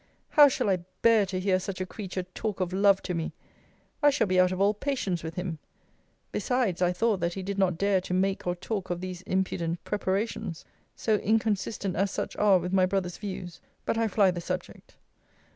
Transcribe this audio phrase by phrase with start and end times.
[0.29, 3.33] How shall I bear to hear such a creature talk of love to me?
[4.01, 5.59] I shall be out of all patience with him.
[6.31, 9.83] Besides, I thought that he did not dare to make or talk of these impudent
[9.83, 10.65] preparations.
[10.95, 14.95] So inconsistent as such are with my brother's views but I fly the subject.